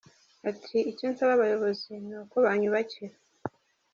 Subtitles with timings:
[0.49, 3.15] Ati:«Icyo nsaba abayobozi ni uko banyubakira».